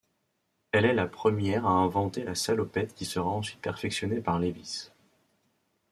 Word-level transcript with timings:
Elle 0.71 0.85
est 0.85 0.95
la 0.95 1.05
première 1.05 1.67
à 1.67 1.69
inventer 1.69 2.23
la 2.23 2.33
salopette 2.33 2.95
qui 2.95 3.05
sera 3.05 3.29
ensuite 3.29 3.61
perfectionnée 3.61 4.19
par 4.19 4.39
Levi's. 4.39 4.91